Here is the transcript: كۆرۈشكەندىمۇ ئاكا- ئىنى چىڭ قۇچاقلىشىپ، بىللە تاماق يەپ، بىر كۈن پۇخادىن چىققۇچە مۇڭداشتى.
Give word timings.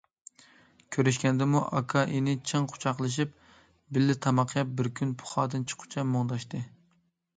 كۆرۈشكەندىمۇ 0.95 1.59
ئاكا- 1.79 2.03
ئىنى 2.15 2.33
چىڭ 2.51 2.65
قۇچاقلىشىپ، 2.73 3.35
بىللە 3.99 4.17
تاماق 4.27 4.57
يەپ، 4.61 4.73
بىر 4.81 4.91
كۈن 5.01 5.13
پۇخادىن 5.21 5.69
چىققۇچە 5.73 6.11
مۇڭداشتى. 6.15 6.67